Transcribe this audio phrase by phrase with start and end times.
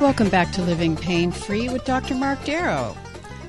[0.00, 2.14] Welcome back to Living Pain Free with Dr.
[2.14, 2.96] Mark Darrow.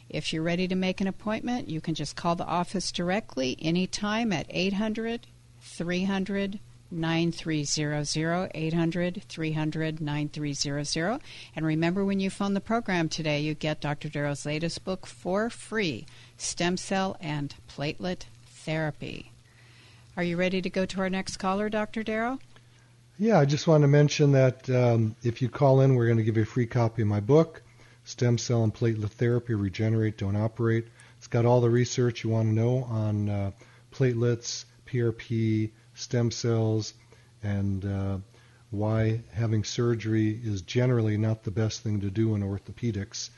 [0.09, 4.33] If you're ready to make an appointment, you can just call the office directly anytime
[4.33, 5.27] at 800
[5.61, 6.59] 300
[6.91, 11.21] 9300 800 300 9300
[11.55, 14.09] and remember when you phone the program today you get Dr.
[14.09, 19.31] Darrow's latest book for free Stem Cell and Platelet Therapy.
[20.17, 22.03] Are you ready to go to our next caller, Dr.
[22.03, 22.39] Darrow?
[23.19, 26.23] Yeah, I just want to mention that um, if you call in, we're going to
[26.23, 27.61] give you a free copy of my book,
[28.05, 30.87] Stem Cell and Platelet Therapy Regenerate, Don't Operate.
[31.19, 33.51] It's got all the research you want to know on uh,
[33.91, 36.95] platelets, PRP, stem cells,
[37.43, 38.17] and uh,
[38.71, 43.29] why having surgery is generally not the best thing to do in orthopedics.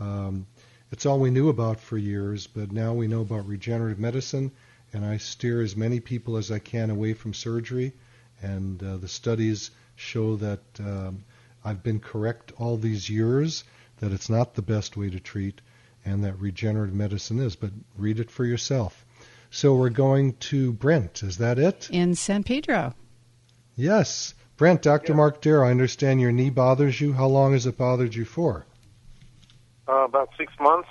[0.00, 0.46] Um,
[0.92, 4.52] it's all we knew about for years, but now we know about regenerative medicine,
[4.92, 7.94] and I steer as many people as I can away from surgery
[8.42, 11.24] and uh, the studies show that um,
[11.64, 13.64] I've been correct all these years
[14.00, 15.60] that it's not the best way to treat
[16.04, 17.56] and that regenerative medicine is.
[17.56, 19.04] But read it for yourself.
[19.50, 21.22] So we're going to Brent.
[21.22, 21.88] Is that it?
[21.90, 22.94] In San Pedro.
[23.76, 24.34] Yes.
[24.56, 25.12] Brent, Dr.
[25.12, 25.16] Yeah.
[25.16, 27.12] Mark Darrow, I understand your knee bothers you.
[27.12, 28.66] How long has it bothered you for?
[29.88, 30.88] Uh, about six months.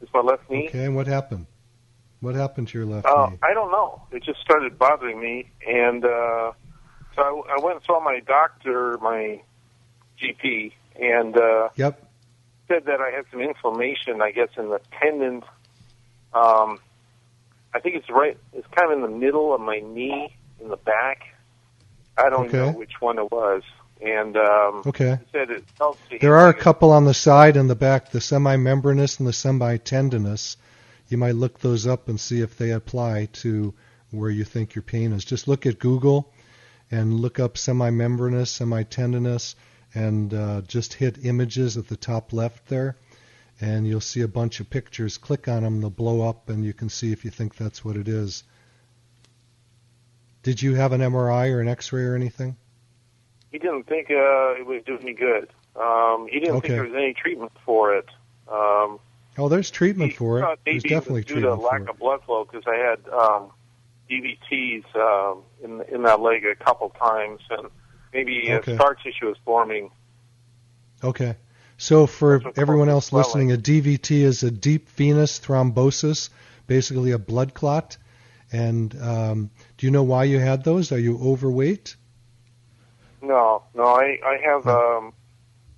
[0.00, 0.68] It's my left knee.
[0.68, 1.46] Okay, and what happened?
[2.20, 3.38] What happened to your left uh, knee?
[3.42, 4.02] I don't know.
[4.12, 6.52] It just started bothering me, and uh,
[7.16, 9.42] so I, I went and saw my doctor, my
[10.20, 12.02] GP, and uh, yep.
[12.68, 15.42] said that I had some inflammation, I guess, in the tendon.
[16.32, 16.78] Um,
[17.74, 18.36] I think it's right.
[18.52, 21.22] It's kind of in the middle of my knee, in the back.
[22.16, 22.58] I don't okay.
[22.58, 23.62] know which one it was.
[24.02, 27.74] And um, okay, said it felt there are a couple on the side and the
[27.74, 30.56] back, the semi-membranous and the semi-tendinous.
[31.08, 33.74] You might look those up and see if they apply to
[34.10, 35.24] where you think your pain is.
[35.24, 36.32] Just look at Google
[36.90, 39.54] and look up semi-membranous, semi-tendinous,
[39.94, 42.96] and uh, just hit images at the top left there,
[43.60, 45.18] and you'll see a bunch of pictures.
[45.18, 47.96] Click on them, they'll blow up, and you can see if you think that's what
[47.96, 48.44] it is.
[50.42, 52.56] Did you have an MRI or an X-ray or anything?
[53.52, 55.48] He didn't think uh, it would do any good.
[55.76, 56.68] Um, he didn't okay.
[56.68, 58.08] think there was any treatment for it.
[58.48, 58.98] Um,
[59.38, 60.58] oh, there's treatment for it.
[60.64, 63.50] There's definitely it due treatment to lack for of blood flow because I had um,
[64.10, 67.68] DVTs um, in in that leg a couple times, and
[68.12, 68.74] maybe okay.
[68.74, 69.90] scar tissue is forming.
[71.02, 71.36] Okay.
[71.78, 76.28] So for everyone else listening, a DVT is a deep venous thrombosis,
[76.66, 77.96] basically a blood clot.
[78.52, 80.92] And um, do you know why you had those?
[80.92, 81.96] Are you overweight?
[83.22, 83.84] No, no.
[83.84, 85.14] I I have um,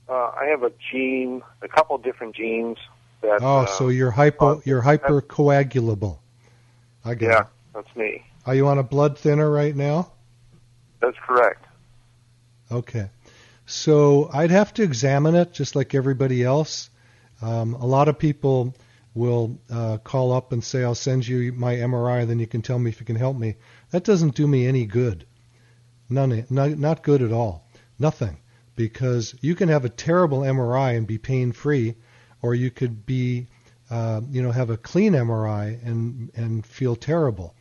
[0.09, 2.79] uh, I have a gene, a couple different genes
[3.21, 3.43] that.
[3.43, 6.19] Oh, uh, so you're hypo, you're hypercoagulable.
[7.05, 7.41] I get yeah.
[7.41, 7.47] it.
[7.75, 8.25] That's me.
[8.45, 10.13] Are you on a blood thinner right now?
[11.01, 11.65] That's correct.
[12.71, 13.09] Okay.
[13.67, 16.91] So I'd have to examine it just like everybody else.
[17.41, 18.75] Um, a lot of people
[19.15, 22.79] will uh, call up and say, I'll send you my MRI, then you can tell
[22.79, 23.57] me if you can help me.
[23.91, 25.27] That doesn't do me any good.
[26.09, 27.67] None, not, not good at all.
[27.99, 28.39] Nothing.
[28.75, 31.95] Because you can have a terrible MRI and be pain free,
[32.41, 33.47] or you could be,
[33.91, 37.55] uh, you know, have a clean MRI and and feel terrible.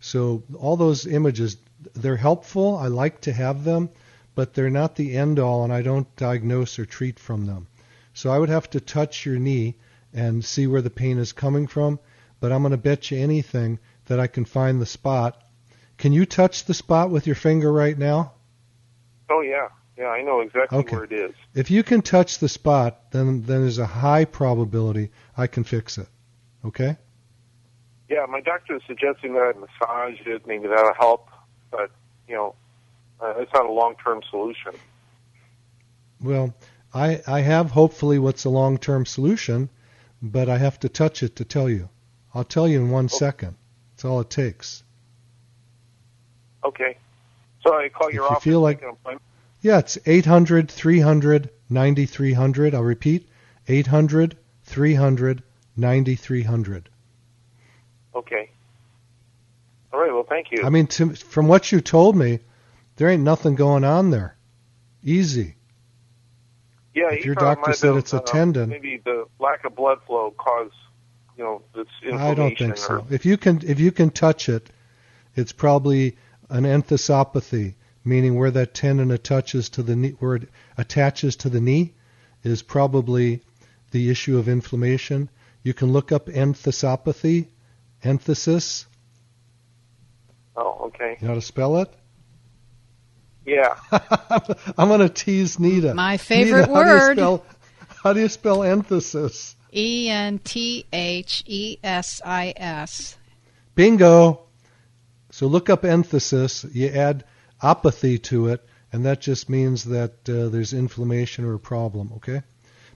[0.00, 1.56] So all those images
[1.94, 2.76] they're helpful.
[2.76, 3.90] I like to have them,
[4.34, 7.68] but they're not the end all, and I don't diagnose or treat from them.
[8.14, 9.76] So I would have to touch your knee
[10.12, 12.00] and see where the pain is coming from.
[12.40, 15.42] But I'm going to bet you anything that I can find the spot.
[15.96, 18.32] Can you touch the spot with your finger right now?
[19.30, 20.96] Oh yeah, yeah, I know exactly Okay.
[20.96, 21.34] where it is.
[21.54, 25.98] If you can touch the spot, then then there's a high probability I can fix
[25.98, 26.08] it.
[26.64, 26.96] Okay?
[28.08, 30.46] Yeah, my doctor is suggesting that I massage it.
[30.46, 31.28] Maybe that'll help,
[31.70, 31.90] but
[32.26, 32.54] you know,
[33.20, 34.72] uh, it's not a long-term solution.
[36.20, 36.54] Well,
[36.94, 39.68] I I have hopefully what's a long-term solution,
[40.22, 41.88] but I have to touch it to tell you.
[42.34, 43.56] I'll tell you in one second.
[43.92, 44.82] That's all it takes.
[46.64, 46.96] Okay.
[47.64, 48.44] So I call If your you office.
[48.44, 49.22] feel like- make an appointment?
[49.60, 52.74] Yeah, it's 800 300 9300.
[52.74, 53.28] I'll repeat
[53.66, 55.42] 800 300
[55.76, 56.88] 9300.
[58.18, 58.50] Okay.
[59.92, 60.12] All right.
[60.12, 60.64] Well, thank you.
[60.64, 62.40] I mean, to, from what you told me,
[62.96, 64.36] there ain't nothing going on there.
[65.04, 65.54] Easy.
[66.94, 70.34] yeah, if your doctor said it's a uh, tendon- maybe the lack of blood flow
[70.36, 70.74] caused,
[71.36, 72.30] you know, this inflammation.
[72.30, 73.06] I don't think so.
[73.10, 74.68] If you can if you can touch it,
[75.36, 76.16] it's probably
[76.50, 81.60] an enthesopathy, meaning where that tendon attaches to the knee, where it attaches to the
[81.60, 81.94] knee,
[82.42, 83.42] is probably
[83.92, 85.30] the issue of inflammation.
[85.62, 87.48] You can look up enthesopathy,
[88.02, 88.86] enthesis.
[90.56, 91.16] Oh, okay.
[91.20, 91.90] You know how to spell it?
[93.46, 93.76] Yeah.
[94.76, 95.94] I'm going to tease Nita.
[95.94, 97.08] My favorite Nita, How do, word.
[97.08, 97.46] you spell,
[98.02, 99.54] how do you spell enthesis?
[99.74, 103.16] E N T H E S I S.
[103.74, 104.40] Bingo.
[105.30, 106.64] So look up enthesis.
[106.74, 107.24] You add
[107.62, 112.12] apathy to it, and that just means that uh, there's inflammation or a problem.
[112.16, 112.42] Okay.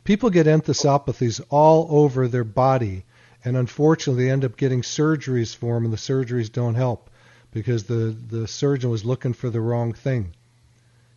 [0.05, 3.05] People get enthesopathies all over their body,
[3.45, 7.11] and unfortunately, they end up getting surgeries for them, and the surgeries don't help
[7.51, 10.35] because the the surgeon was looking for the wrong thing.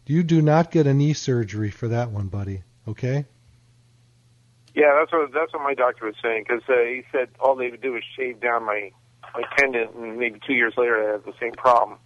[0.06, 2.64] You do not get a knee surgery for that one, buddy.
[2.88, 3.26] Okay.
[4.76, 7.70] Yeah, that's what that's what my doctor was saying because uh, he said all they
[7.70, 8.92] would do is shave down my
[9.34, 11.98] my tendon, and maybe two years later I have the same problem.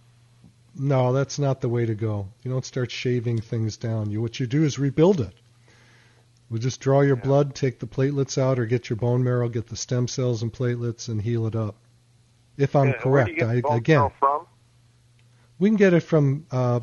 [0.76, 2.28] No, that's not the way to go.
[2.42, 4.10] You don't start shaving things down.
[4.10, 5.34] You what you do is rebuild it.
[6.50, 9.68] We just draw your blood, take the platelets out, or get your bone marrow, get
[9.68, 11.76] the stem cells and platelets, and heal it up.
[12.56, 14.46] If I'm Yeah, and where do correct, you get I, again, from?
[15.60, 16.46] we can get it from.
[16.50, 16.80] Uh,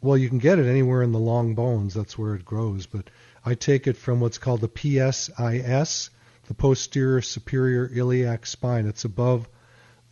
[0.00, 1.94] well, you can get it anywhere in the long bones.
[1.94, 2.86] That's where it grows.
[2.86, 3.08] But
[3.44, 6.10] I take it from what's called the PSIS,
[6.48, 8.86] the posterior superior iliac spine.
[8.86, 9.48] It's above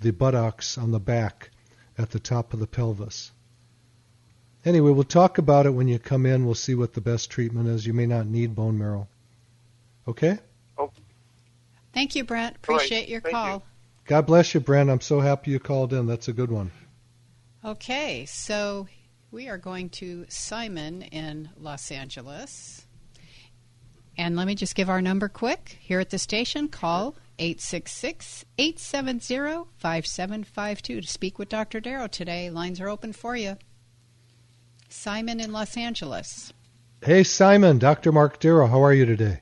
[0.00, 1.50] the buttocks on the back,
[1.99, 3.32] at the top of the pelvis.
[4.65, 6.47] Anyway, we'll talk about it when you come in.
[6.47, 7.87] We'll see what the best treatment is.
[7.87, 9.07] You may not need bone marrow.
[10.09, 10.39] Okay?
[10.79, 10.91] Oh.
[11.93, 12.57] Thank you, Brent.
[12.69, 12.85] All right.
[12.85, 13.63] Appreciate your Thank call.
[14.07, 14.91] God bless you, Brent.
[14.91, 16.07] I'm so happy you called in.
[16.07, 16.71] That's a good one.
[17.65, 18.87] Okay, so
[19.31, 22.87] we are going to Simon in Los Angeles.
[24.17, 25.79] And let me just give our number quick.
[25.81, 31.81] Here at the station, call 866 870 5752 to speak with Dr.
[31.81, 32.51] Darrow today.
[32.51, 33.57] Lines are open for you.
[34.94, 36.52] Simon in Los Angeles.
[37.02, 38.12] Hey, Simon, Dr.
[38.12, 39.41] Mark Darrow, how are you today?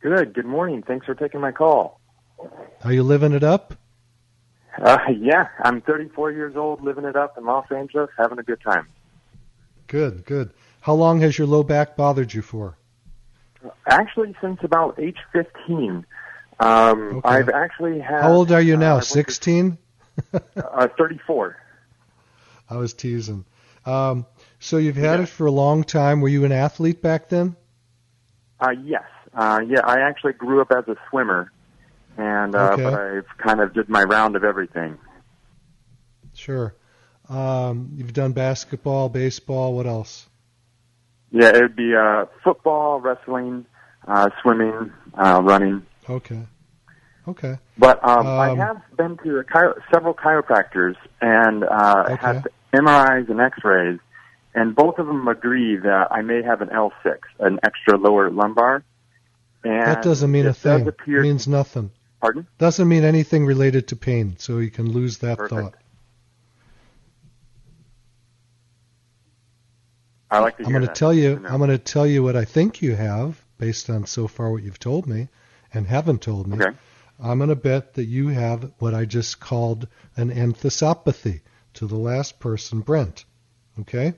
[0.00, 0.34] Good.
[0.34, 0.82] Good morning.
[0.82, 2.00] Thanks for taking my call.
[2.82, 3.74] Are you living it up?
[4.82, 8.60] Uh, yeah, I'm 34 years old, living it up in Los Angeles, having a good
[8.60, 8.88] time.
[9.86, 10.50] Good, good.
[10.80, 12.76] How long has your low back bothered you for?
[13.86, 16.04] Actually, since about age 15,
[16.60, 17.28] um, Okay.
[17.28, 18.22] I've actually had.
[18.22, 18.94] How old are you uh, now?
[18.94, 19.78] went 16?
[20.56, 21.56] Uh, 34.
[22.70, 23.44] I was teasing.
[23.86, 24.26] Um,
[24.58, 26.20] so you've had it for a long time.
[26.20, 27.56] Were you an athlete back then?
[28.60, 29.04] Uh, yes.
[29.34, 31.52] Uh, yeah, I actually grew up as a swimmer,
[32.16, 32.82] and uh, Okay.
[32.82, 34.98] but I've kind of did my round of everything.
[36.34, 36.74] Sure.
[37.28, 39.74] Um, you've done basketball, baseball.
[39.74, 40.28] What else?
[41.30, 43.66] Yeah, it would be uh, football, wrestling,
[44.06, 45.84] uh, swimming, uh, running.
[46.08, 46.40] Okay.
[47.28, 47.58] Okay.
[47.76, 52.14] But um, I Um, have been to a chiro- several chiropractors and uh, Okay.
[52.16, 53.98] had MRIs and X-rays,
[54.54, 58.84] and both of them agree that I may have an L6, an extra lower lumbar.
[59.64, 60.80] And That doesn't mean a thing.
[60.80, 61.90] Does appear, It means nothing.
[62.20, 62.46] pardon?
[62.58, 65.60] Doesn't mean anything related to pain, so you can lose that Perfect.
[65.60, 65.74] thought.
[70.30, 71.40] I like to I'm going to tell you.
[71.46, 74.62] I'm going to tell you what I think you have based on so far what
[74.62, 75.28] you've told me
[75.72, 76.56] and haven't told me.
[76.56, 76.76] Okay.
[77.22, 81.40] I'm going to bet that you have what I just called an enthesopathy
[81.76, 83.24] to the last person, Brent.
[83.80, 84.14] Okay?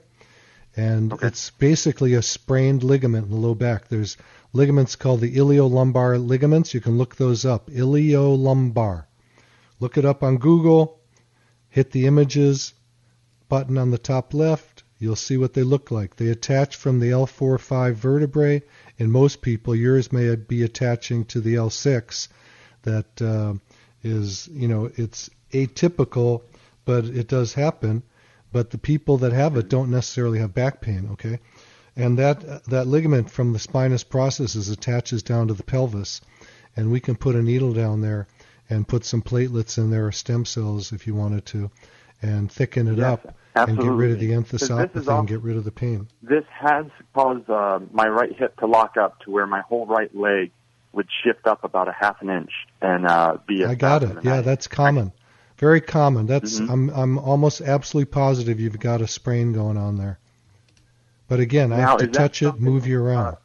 [0.76, 1.26] And Okay.
[1.26, 3.88] it's basically a sprained ligament in the low back.
[3.88, 4.16] There's
[4.52, 6.72] ligaments called the iliolumbar ligaments.
[6.74, 7.68] You can look those up.
[7.70, 9.04] Iliolumbar.
[9.80, 11.00] Look it up on Google.
[11.68, 12.74] Hit the images.
[13.48, 16.16] button on the top left, you'll see what they look like.
[16.16, 18.62] They attach from the L4-5 vertebrae.
[18.98, 22.28] In most people, yours may be attaching to the L6.
[22.82, 23.54] That uh,
[24.02, 26.42] is, you know, it's atypical,
[26.88, 28.02] but it does happen.
[28.50, 31.10] But the people that have it don't necessarily have back pain.
[31.12, 31.38] Okay,
[31.94, 36.22] and that that ligament from the spinous processes attaches down to the pelvis,
[36.74, 38.26] and we can put a needle down there
[38.70, 41.70] and put some platelets in there or stem cells if you wanted to,
[42.22, 43.86] and thicken it Yes, up absolutely.
[43.86, 46.08] and get rid of the enthesopathy all- and get rid of the pain.
[46.22, 50.14] This has caused uh, my right hip to lock up to where my whole right
[50.16, 50.52] leg
[50.92, 54.24] would shift up about a half an inch and uh, be a I got it.
[54.24, 55.12] Yeah, that's common.
[55.58, 56.26] Very common.
[56.26, 56.70] That's Mhm.
[56.70, 60.18] I'm I'm almost absolutely positive you've got a sprain going on there.
[61.28, 63.36] But again, I have to touch it, move you around.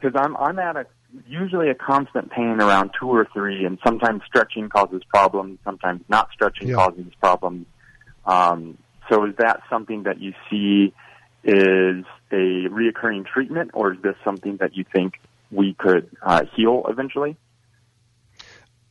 [0.00, 0.86] because I'm I'm at a
[1.26, 6.30] usually a constant pain around two or three, and sometimes stretching causes problems, sometimes not
[6.32, 6.76] stretching Yeah.
[6.76, 7.66] causes problems.
[8.24, 10.94] Um, so is that something that you see
[11.42, 15.20] is a reoccurring treatment, or is this something that you think
[15.50, 17.36] we could uh, heal eventually?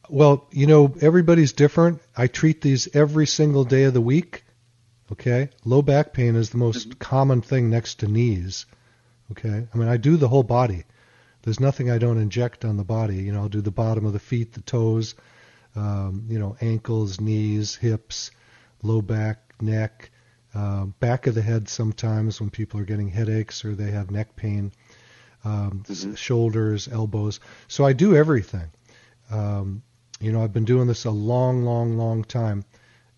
[0.10, 2.02] Well, you know, everybody's different.
[2.18, 4.44] I treat these every single day of the week.
[5.12, 5.50] Okay?
[5.66, 8.66] Low back pain is the most common thing next to knees.
[9.32, 9.68] Okay?
[9.74, 10.84] I mean, I do the whole body.
[11.44, 13.18] There's nothing I don't inject on the body.
[13.18, 15.16] You know, I'll do the bottom of the feet, the toes,
[15.76, 18.32] um, you know, ankles, knees, hips,
[18.84, 20.12] low back, neck,
[20.54, 24.36] uh, back of the head sometimes when people are getting headaches or they have neck
[24.36, 24.72] pain,
[25.46, 27.40] um, s- shoulders, elbows.
[27.68, 28.70] So I do everything.
[29.32, 29.84] Um,
[30.20, 32.66] you know, I've been doing this a long, long, long time,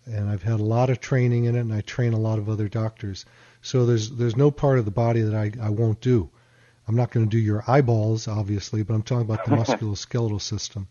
[0.06, 2.48] and I've had a lot of training in it, and I train a lot of
[2.48, 3.24] other doctors.
[3.60, 6.30] So there's there's no part of the body that I, I won't do.
[6.86, 10.88] I'm not going to do your eyeballs, obviously, but I'm talking about the musculoskeletal system.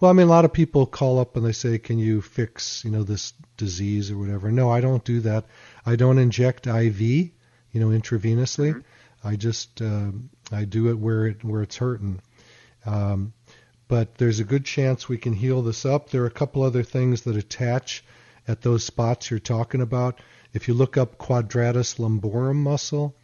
[0.00, 2.84] Well, I mean, a lot of people call up and they say, "Can you fix,
[2.84, 5.44] you know, this disease or whatever?" No, I don't do that.
[5.86, 7.30] I don't inject IV, you
[7.74, 8.82] know, intravenously.
[9.22, 10.10] I just uh,
[10.52, 12.20] I do it where it where it's hurting.
[12.84, 13.32] Um,
[13.88, 16.10] but there's a good chance we can heal this up.
[16.10, 18.04] There are a couple other things that attach
[18.48, 20.20] at those spots you're talking about.
[20.52, 23.16] If you look up quadratus lumborum muscle,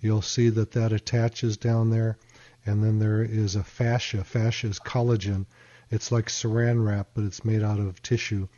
[0.00, 2.18] you'll see that that attaches down there.
[2.66, 4.24] And then there is a fascia.
[4.24, 5.46] Fascia is collagen.
[5.90, 8.48] It's like saran wrap, but it's made out of tissue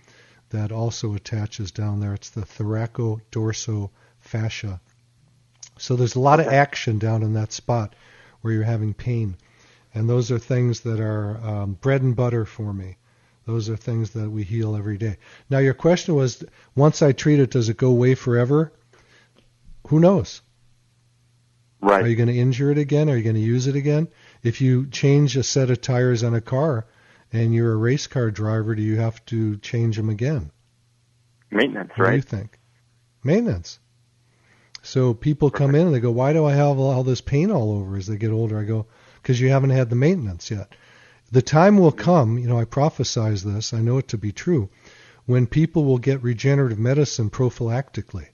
[0.50, 2.14] that also attaches down there.
[2.14, 4.80] It's the thoraco-dorso fascia.
[5.78, 7.94] So there's a lot of action down in that spot
[8.40, 9.36] where you're having pain.
[9.96, 12.98] And those are things that are um, bread and butter for me.
[13.46, 15.16] Those are things that we heal every day.
[15.48, 18.74] Now, your question was once I treat it, does it go away forever?
[19.88, 20.42] Who knows?
[21.80, 22.04] Right.
[22.04, 23.08] Are you going to injure it again?
[23.08, 24.08] Are you going to use it again?
[24.42, 26.86] If you change a set of tires on a car
[27.32, 30.50] and you're a race car driver, do you have to change them again?
[31.50, 32.04] Maintenance, right?
[32.04, 32.58] What do you think?
[33.24, 33.78] Maintenance.
[34.82, 37.72] So people come in and they go, "Why do I have all this pain all
[37.72, 38.86] over as they get older?" I go,
[39.26, 40.72] "Because you haven't had the maintenance yet."
[41.32, 44.68] The time will come, you know, I prophesize this, I know it to be true,
[45.24, 48.28] when people will get regenerative medicine prophylactically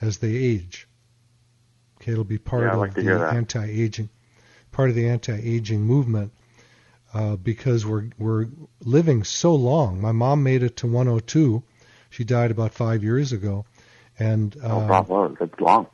[0.00, 0.88] as they age.
[2.00, 4.08] Okay, it'll be part Yeah, of like the anti-aging,
[4.72, 6.32] part of the anti-aging movement,
[7.12, 8.46] uh, because we're we're
[8.80, 10.00] living so long.
[10.00, 11.62] My mom made it to 102.
[12.10, 13.66] She died about five years ago,
[14.18, 15.28] and Oh, uh, bravo.
[15.38, 15.86] That's long.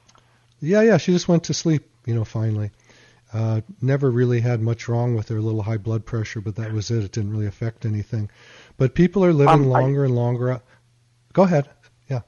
[0.61, 2.71] yeah, yeah, she just went to sleep, you know, finally.
[3.33, 6.91] Uh, never really had much wrong with her little high blood pressure, but that was
[6.91, 7.03] it.
[7.03, 8.29] It didn't really affect anything.
[8.77, 10.61] But people are living Um, I- longer and longer.
[11.33, 11.71] Go ahead.
[12.09, 12.21] Yeah.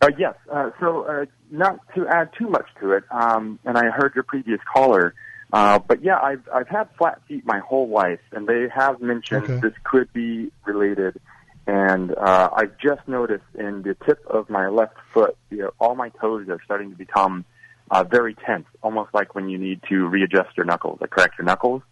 [0.00, 0.34] Uh, yes.
[0.50, 4.24] Uh, so, uh, not to add too much to it, um, and I heard your
[4.24, 5.14] previous caller,
[5.52, 9.44] uh, but yeah, I've I've had flat feet my whole life, and they have mentioned
[9.44, 9.60] Okay.
[9.60, 11.20] this could be related.
[11.66, 15.94] And uh, I've just noticed in the tip of my left foot, you know, all
[15.94, 17.44] my toes are starting to become
[17.90, 21.44] uh, very tense, almost like when you need to readjust your knuckles, like crack your
[21.44, 21.82] knuckles.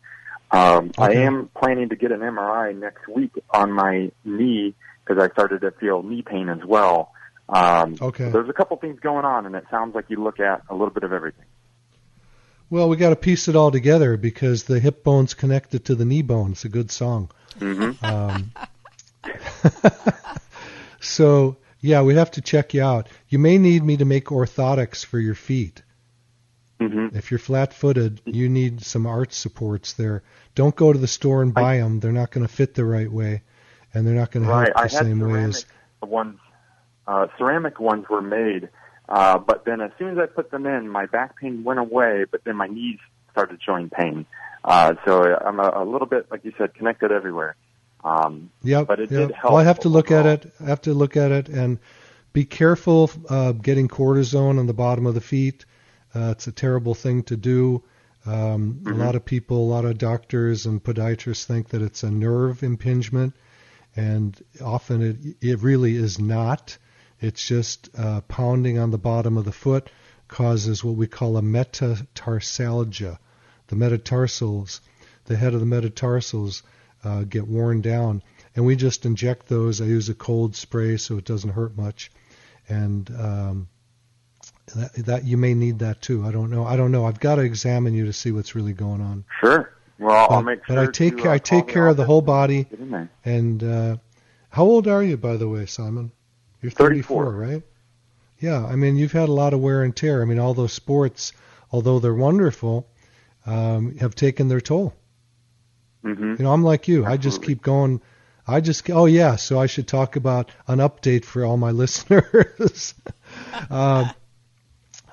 [0.53, 5.33] Um, I am planning to get an MRI next week on my knee because I
[5.33, 7.13] started to feel knee pain as well.
[7.49, 8.27] Um, Okay.
[8.27, 10.75] so there's a couple things going on, and it sounds like you look at a
[10.75, 11.45] little bit of everything.
[12.69, 16.05] Well, we got to piece it all together because the hip bone's connected to the
[16.05, 16.53] knee bone.
[16.53, 17.31] It's a good song.
[17.59, 18.05] Mm-hmm.
[18.05, 18.53] Um,
[21.01, 23.09] so yeah, we have to check you out.
[23.29, 25.83] You may need me to make orthotics for your feet.
[26.81, 27.17] Mm-hmm.
[27.17, 30.23] If you're flat-footed, you need some arch supports there.
[30.55, 32.01] Don't go to the store and buy them.
[32.01, 33.43] They're not going to fit the right way,
[33.93, 34.67] and they're not going to Right.
[34.69, 35.67] help I the had same way as.
[36.03, 36.39] ones.
[37.07, 38.69] Uh, ceramic ones were made,
[39.09, 42.25] uh, but then as soon as I put them in, my back pain went away,
[42.31, 42.99] but then my knees
[43.33, 44.27] started showing pain.
[44.65, 47.57] Uh, so I'm a, a little bit, like you said, connected everywhere.
[48.03, 48.87] Um, Yep.
[48.87, 49.29] but it yep.
[49.29, 50.53] did help Well, I have to look at it.
[50.61, 51.79] I have to look at it, and
[52.33, 55.65] be careful uh, getting cortisone on the bottom of the feet.
[56.15, 57.83] Uh, it's a terrible thing to do.
[58.27, 62.11] Um, A lot of people, a lot of doctors and podiatrists think that it's a
[62.11, 63.35] nerve impingement,
[63.97, 66.77] and often it it really is not.
[67.21, 69.91] It's just uh, pounding on the bottom of the foot
[70.29, 73.19] causes what we call a metatarsalgia.
[73.69, 74.81] The metatarsals,
[75.25, 76.63] the head of the metatarsals,
[77.05, 78.23] uh, get worn down,
[78.57, 79.81] and we just inject those.
[79.81, 82.11] I use a cold spray so it doesn't hurt much,
[82.69, 83.69] and um,
[84.77, 86.25] that, that you may need that too.
[86.25, 86.65] I don't know.
[86.65, 87.07] I don't know.
[87.07, 89.25] I've got to examine you to see what's really going on.
[89.41, 89.73] Sure.
[89.99, 91.31] Well, I'll But, make but sure I take to, care.
[91.33, 92.65] uh, I take care of the whole body.
[92.65, 93.11] get in there.
[93.25, 93.97] And uh,
[94.49, 96.11] how old are you, by the way, Simon?
[96.63, 97.33] You're 34, 34.
[97.33, 97.63] right?
[98.39, 98.65] Yeah.
[98.65, 100.23] I mean, you've had a lot of wear and tear.
[100.23, 101.33] I mean, all those sports,
[101.71, 102.87] although they're wonderful,
[103.47, 104.95] um, have taken their toll.
[106.03, 107.05] Hmm You know, I'm like you.
[107.05, 108.01] I just keep going.
[108.47, 109.37] I just oh yeah.
[109.37, 112.95] So I should talk about an update for all my listeners.
[113.71, 114.11] um,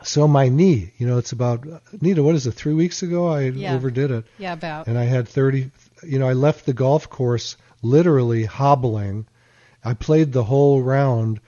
[0.04, 1.66] so my knee, you know, it's about
[2.02, 2.24] Nita.
[2.24, 2.54] What is it?
[2.54, 3.76] Three weeks ago, I Yeah.
[3.76, 4.88] overdid it, Yeah, about.
[4.88, 5.72] and I had 30.
[6.04, 9.26] You know, I left the golf course literally hobbling.
[9.84, 11.40] I played the whole round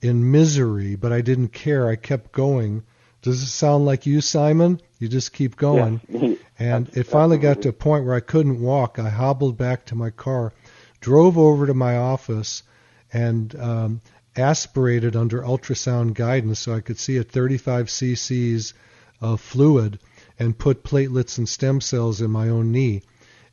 [0.00, 1.88] in misery, but I didn't care.
[1.88, 2.82] I kept going.
[3.22, 4.80] Does it sound like you, Simon?
[4.98, 6.00] You just keep going.
[6.08, 6.34] Yeah.
[6.60, 8.98] And it finally got to a point where I couldn't walk.
[8.98, 10.52] I hobbled back to my car,
[11.00, 12.64] drove over to my office,
[13.12, 14.00] and um,
[14.36, 18.74] aspirated under ultrasound guidance so I could see at 35 cc's
[19.20, 19.98] of fluid
[20.38, 23.02] and put platelets and stem cells in my own knee.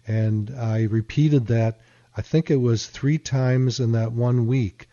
[0.08, 1.80] And I repeated that,
[2.16, 4.88] I think it was three times in that one week.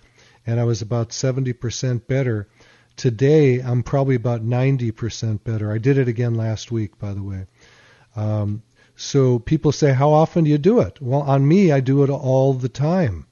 [0.47, 2.49] And I was about 70% better.
[2.96, 5.72] Today, I'm probably about 90% better.
[5.72, 7.46] I did it again last week, by the way.
[8.14, 8.62] Um,
[8.96, 11.00] so people say, how often do you do it?
[11.00, 13.26] Well, on me, I do it all the time.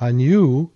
[0.00, 0.72] On you,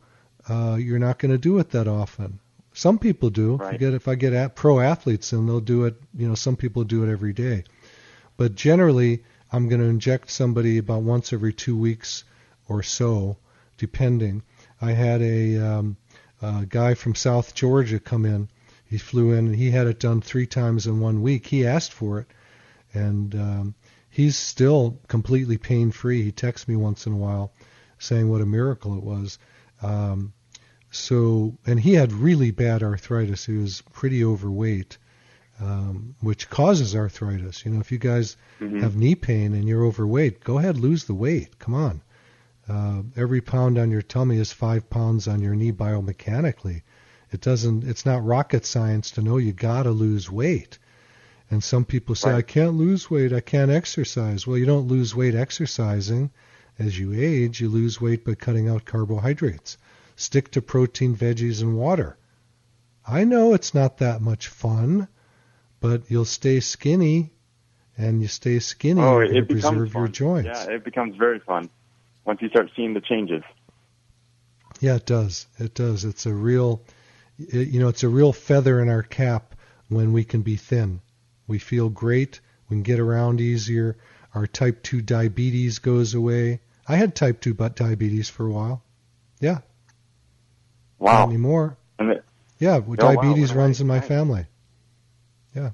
[0.48, 2.38] uh, you're not going to do it that often.
[2.72, 3.54] Some people do.
[3.54, 3.80] If, Right.
[3.80, 6.00] get, if I get at pro athletes, and they'll do it.
[6.16, 7.64] You know, some people do it every day.
[8.36, 12.24] But generally, I'm going to inject somebody about once every two weeks
[12.68, 13.36] or so,
[13.76, 14.42] depending.
[14.80, 15.96] I had a, um,
[16.42, 18.48] a guy from South Georgia come in.
[18.84, 21.46] He flew in and he had it done three times in one week.
[21.46, 22.26] He asked for it,
[22.92, 23.74] and um,
[24.08, 26.22] he's still completely pain free.
[26.22, 27.52] He texts me once in a while
[27.98, 29.38] saying what a miracle it was.
[29.82, 30.32] Um,
[30.90, 33.46] so, and he had really bad arthritis.
[33.46, 34.98] He was pretty overweight,
[35.60, 37.64] um, which causes arthritis.
[37.64, 38.80] You know, if you guys Mhm.
[38.82, 41.58] have knee pain and you're overweight, go ahead, lose the weight.
[41.60, 42.00] Come on.
[42.70, 46.82] Uh, every pound on your tummy is five pounds on your knee biomechanically.
[47.32, 47.82] It doesn't.
[47.82, 50.78] It's not rocket science to know you gotta lose weight.
[51.50, 52.38] And some people say, Right.
[52.38, 53.32] I can't lose weight.
[53.32, 54.46] I can't exercise.
[54.46, 56.30] Well, you don't lose weight exercising.
[56.78, 59.76] As you age, you lose weight by cutting out carbohydrates.
[60.14, 62.18] Stick to protein, veggies, and water.
[63.04, 65.08] I know it's not that much fun,
[65.80, 67.32] but you'll stay skinny,
[67.98, 70.02] and you stay skinny, Oh, you're it going to preserve fun.
[70.02, 70.46] your joints.
[70.66, 71.68] Yeah, it becomes very fun
[72.24, 73.42] once you start seeing the changes.
[74.80, 75.46] Yeah, it does.
[75.58, 76.04] It does.
[76.04, 76.82] It's a real,
[77.38, 79.54] it, you know, it's a real feather in our cap
[79.88, 81.00] when we can be thin.
[81.46, 82.40] We feel great.
[82.68, 83.96] We can get around easier.
[84.34, 86.60] Our type 2 diabetes goes away.
[86.86, 88.82] I had type 2 butt diabetes for a while.
[89.40, 89.58] Yeah,
[90.98, 91.12] Wow.
[91.12, 91.26] not Wow.
[91.28, 91.76] anymore.
[91.98, 92.24] And it,
[92.58, 94.04] Yeah, oh, wow, diabetes right, runs in my right.
[94.04, 94.46] family.
[95.54, 95.70] Yeah.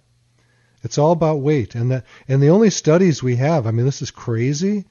[0.82, 4.02] It's all about weight and that and the only studies we have, I mean this
[4.02, 4.86] is crazy.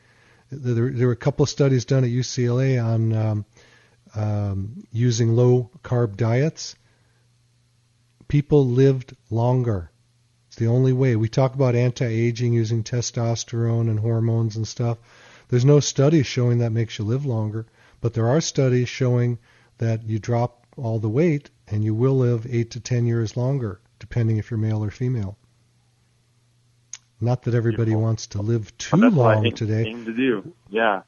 [0.49, 3.45] There, there were a couple of studies done at UCLA on um,
[4.15, 6.75] um, using low carb diets.
[8.27, 9.91] People lived longer.
[10.47, 11.15] It's the only way.
[11.15, 14.97] We talk about anti-aging using testosterone and hormones and stuff.
[15.49, 17.65] There's no studies showing that makes you live longer,
[18.01, 19.38] but there are studies showing
[19.77, 23.79] that you drop all the weight and you will live 8 to 10 years longer,
[23.99, 25.38] depending if you're male or female.
[27.25, 28.03] Not that everybody Beautiful.
[28.03, 29.85] wants to live too I long aim, today.
[29.88, 30.53] aim to do.
[30.69, 31.01] Yeah.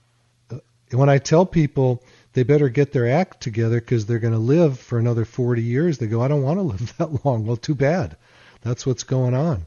[0.92, 2.02] When I tell people
[2.34, 5.98] they better get their act together because they're going to live for another 40 years,
[5.98, 7.46] they go, I don't want to live that long.
[7.46, 8.18] Well, too bad.
[8.62, 9.66] That's what's going on.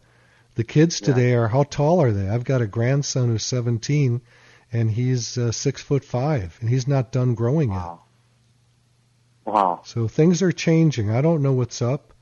[0.56, 1.06] The kids Yeah.
[1.14, 2.28] today are, how tall are they?
[2.28, 4.20] I've got a grandson who's 17
[4.72, 7.76] and he's uh, six foot five and he's not done growing yet.
[7.78, 8.00] Wow.
[9.44, 9.80] Wow.
[9.84, 11.10] So things are changing.
[11.10, 12.12] I don't know what's up.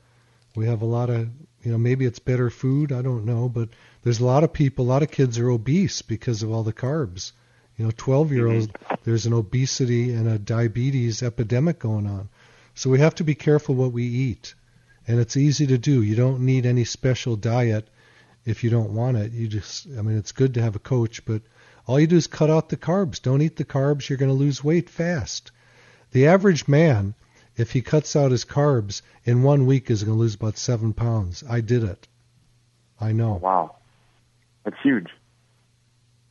[0.55, 1.29] We have a lot of,
[1.63, 2.91] you know, maybe it's better food.
[2.91, 3.69] I don't know, but
[4.03, 6.73] there's a lot of people, a lot of kids are obese because of all the
[6.73, 7.31] carbs.
[7.77, 8.95] You know, 12 year olds, mm-hmm.
[9.03, 12.29] there's an obesity and a diabetes epidemic going on.
[12.75, 14.53] So we have to be careful what we eat.
[15.07, 16.01] And it's easy to do.
[16.01, 17.87] You don't need any special diet
[18.45, 19.31] if you don't want it.
[19.31, 21.41] You just, I mean, it's good to have a coach, but
[21.87, 23.21] all you do is cut out the carbs.
[23.21, 24.07] Don't eat the carbs.
[24.07, 25.51] You're going to lose weight fast.
[26.11, 27.15] The average man
[27.59, 30.93] if he cuts out his carbs in one week, is going to lose about seven
[30.93, 31.43] pounds.
[31.47, 32.07] I did it.
[33.01, 33.33] I know.
[33.33, 33.75] Wow,
[34.63, 35.07] that's huge.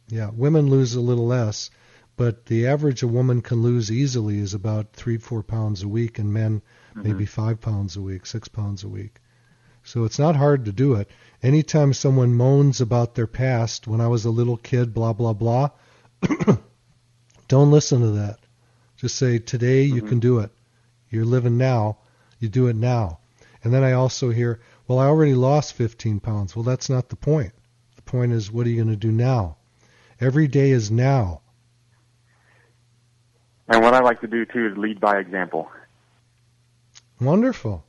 [0.09, 1.71] Yeah, women lose a little less,
[2.17, 6.19] but the average a woman can lose easily is about three, four pounds a week,
[6.19, 7.03] and men mm-hmm.
[7.03, 9.21] maybe five pounds a week, six pounds a week.
[9.85, 11.09] So it's not hard to do it.
[11.43, 15.71] Anytime someone moans about their past, when I was a little kid, blah, blah, blah,
[17.49, 18.39] don't listen to that.
[18.97, 20.09] Just say, today you mm-hmm.
[20.09, 20.51] can do it.
[21.11, 21.99] You're living now.
[22.39, 23.21] You do it now.
[23.63, 26.55] And then I also hear, well, I already lost 15 pounds.
[26.57, 27.53] Well, that's not the point.
[28.09, 29.59] Point is, what are you going to do now?
[30.19, 31.43] Every day is now.
[33.69, 35.71] And what I like to do too is lead by example.
[37.21, 37.85] Wonderful.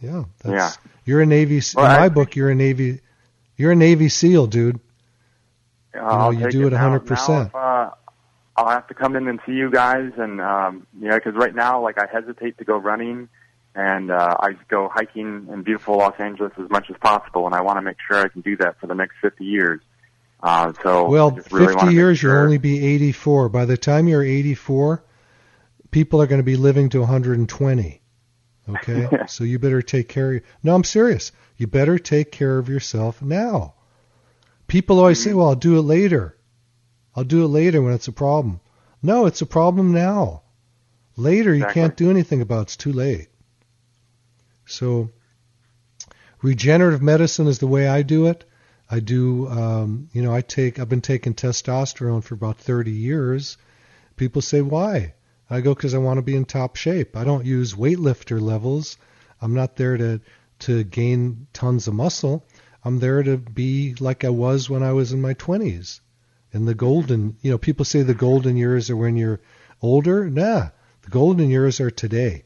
[0.00, 0.24] Yeah.
[0.46, 0.70] yeah.
[1.04, 1.60] You're a Navy.
[1.74, 3.00] Well, in my I, book, you're a Navy.
[3.56, 4.78] You're a Navy SEAL, dude.
[5.92, 7.00] I'll you know, you do it 100.
[7.00, 7.90] percent uh,
[8.56, 11.82] I'll have to come in and see you guys, and um, yeah, because right now,
[11.82, 13.28] like, I hesitate to go running,
[13.78, 17.60] and uh, I go hiking in beautiful Los Angeles as much as possible, and I
[17.60, 19.80] want to make sure I can do that for the next 50 years.
[20.42, 22.34] Uh, so well, really 50 years, sure.
[22.34, 23.48] you'll only be 84.
[23.50, 25.04] By the time you're 84,
[25.92, 28.02] people are going to be living to 120.
[28.68, 30.34] Okay, so you better take care.
[30.34, 31.30] of No, I'm serious.
[31.56, 33.74] You better take care of yourself now.
[34.66, 36.36] People always say, "Well, I'll do it later.
[37.14, 38.60] I'll do it later when it's a problem."
[39.04, 40.42] No, it's a problem now.
[41.16, 42.58] Later, you can't do anything about.
[42.58, 42.62] It.
[42.62, 43.28] It's too late.
[44.70, 45.10] So,
[46.42, 48.44] regenerative medicine is the way I do it.
[48.90, 50.78] I do, um, you know, I take.
[50.78, 53.56] I've been taking testosterone for about 30 years.
[54.16, 55.14] People say, "Why?"
[55.48, 57.16] I go because I want to be in top shape.
[57.16, 58.98] I don't use weightlifter levels.
[59.40, 60.20] I'm not there to
[60.60, 62.44] to gain tons of muscle.
[62.84, 66.00] I'm there to be like I was when I was in my 20s.
[66.52, 69.40] In the golden, you know, people say the golden years are when you're
[69.80, 70.28] older.
[70.28, 70.68] Nah,
[71.02, 72.44] the golden years are today.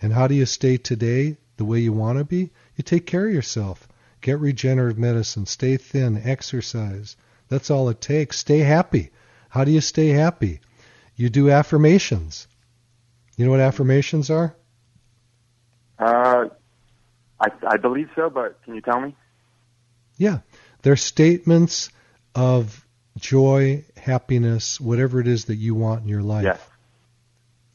[0.00, 2.50] And how do you stay today the way you want to be?
[2.76, 3.86] You take care of yourself.
[4.20, 5.46] Get regenerative medicine.
[5.46, 6.20] Stay thin.
[6.24, 7.16] Exercise.
[7.48, 8.38] That's all it takes.
[8.38, 9.10] Stay happy.
[9.50, 10.60] How do you stay happy?
[11.16, 12.48] You do affirmations.
[13.36, 14.56] You know what affirmations are?
[15.98, 16.48] Uh,
[17.40, 19.16] I, I believe so, but can you tell me?
[20.16, 20.38] Yeah,
[20.82, 21.90] they're statements
[22.34, 22.84] of
[23.16, 26.44] joy, happiness, whatever it is that you want in your life.
[26.44, 26.60] Yes.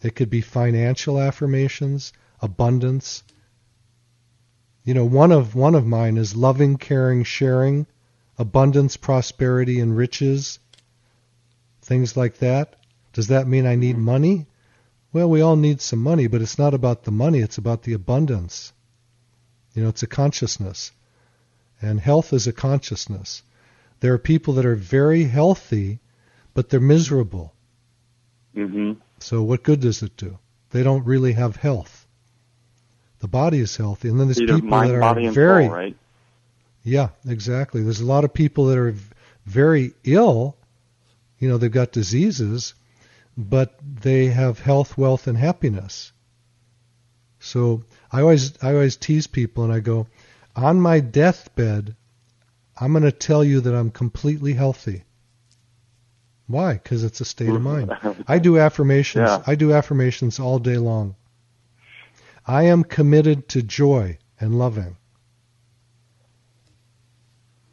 [0.01, 3.23] It could be financial affirmations, abundance.
[4.83, 7.87] You know, one of one of mine is loving, caring, sharing,
[8.37, 10.59] abundance, prosperity, and riches.
[11.81, 12.75] Things like that.
[13.13, 14.47] Does that mean I need money?
[15.13, 17.93] Well, we all need some money, but it's not about the money, it's about the
[17.93, 18.73] abundance.
[19.73, 20.91] You know, it's a consciousness.
[21.81, 23.43] And health is a consciousness.
[23.99, 25.99] There are people that are very healthy,
[26.53, 27.53] but they're miserable.
[28.55, 28.93] Mm-hmm.
[29.19, 30.39] So what good does it do?
[30.71, 32.02] They don't really have health.
[33.23, 35.95] The body is healthy, and then there's Either people mind, that are very soul, right?
[36.83, 37.81] yeah, exactly.
[37.81, 38.93] There's a lot of people that are
[39.45, 40.57] very ill.
[41.39, 42.73] You know, they've got diseases,
[43.37, 46.11] but they have health, wealth, and happiness.
[47.39, 50.07] So I always I always tease people and I go,
[50.53, 51.95] on my deathbed,
[52.77, 55.05] I'm going to tell you that I'm completely healthy.
[56.47, 56.73] Why?
[56.73, 57.93] Because it's a state of mind.
[58.27, 59.29] I do affirmations.
[59.29, 59.43] Yeah.
[59.47, 61.15] I do affirmations all day long.
[62.45, 64.97] I am committed to joy and loving.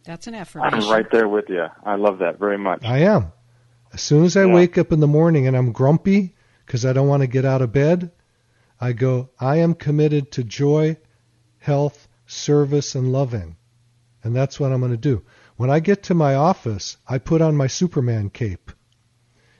[0.04, 0.82] That's an affirmation.
[0.82, 1.66] I'm right there with you.
[1.84, 2.84] I love that very much.
[2.84, 3.32] I am.
[3.92, 4.54] As soon as I Yeah.
[4.54, 7.62] wake up in the morning and I'm grumpy because I don't want to get out
[7.62, 8.12] of bed,
[8.80, 10.96] I go, I am committed to joy,
[11.58, 13.56] health, service, and loving.
[14.22, 15.22] And that's what I'm going to do.
[15.56, 18.72] When I get to my office, I put on my Superman cape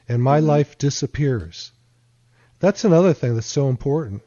[0.07, 0.47] and my mm-hmm.
[0.47, 1.71] life disappears.
[2.59, 4.23] That's another thing that's so important.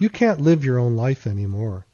[0.00, 1.86] You can't live your own life anymore.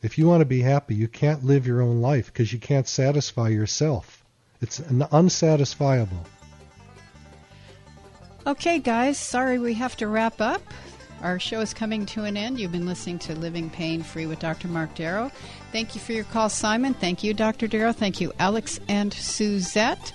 [0.00, 2.88] If you want to be happy, you can't live your own life because you can't
[2.88, 4.24] satisfy yourself.
[4.62, 6.24] It's un- unsatisfiable.
[8.46, 10.62] Okay, guys, sorry we have to wrap up.
[11.20, 12.58] Our show is coming to an end.
[12.58, 14.68] You've been listening to Living Pain Free with Dr.
[14.68, 15.30] Mark Darrow.
[15.72, 16.94] Thank you for your call, Simon.
[16.94, 17.68] Thank you, Dr.
[17.68, 17.92] Darrow.
[17.92, 20.14] Thank you, Alex and Suzette.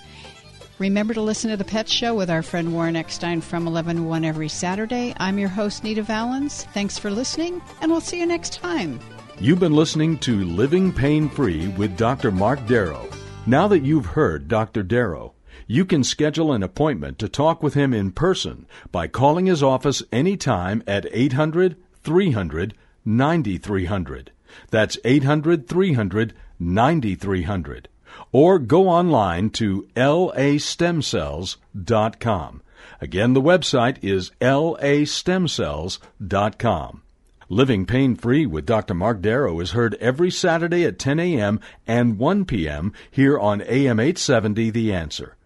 [0.79, 4.03] Remember to listen to The Pet Show with our friend Warren Eckstein from 11 to
[4.03, 5.15] 1 every Saturday.
[5.17, 6.65] I'm your host, Nita Valens.
[6.65, 8.99] Thanks for listening, and we'll see you next time.
[9.39, 12.29] You've been listening to Living Pain Free with Dr.
[12.29, 13.09] Mark Darrow.
[13.47, 14.83] Now that you've heard Dr.
[14.83, 15.33] Darrow,
[15.65, 20.03] you can schedule an appointment to talk with him in person by calling his office
[20.11, 24.31] anytime at 800 300 9300.
[24.69, 27.89] That's 800 300 9300.
[28.31, 32.61] Or go online to lastemcells.com.
[32.99, 37.01] Again, the website is lastemcells.com.
[37.49, 38.93] Living Pain Free with Dr.
[38.93, 41.61] Mark Darrow is heard every Saturday at 10 a.m.
[41.87, 42.91] and 1 p.m.
[43.09, 45.37] here on AM 870 The Answer.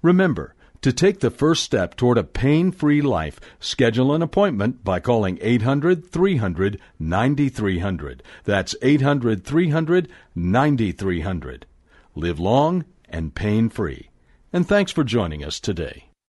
[0.00, 5.00] Remember, to take the first step toward a pain free life, schedule an appointment by
[5.00, 8.22] calling 800 300 9300.
[8.44, 11.66] That's 800 300 9300.
[12.18, 14.10] Live long and pain free.
[14.52, 16.07] And thanks for joining us today.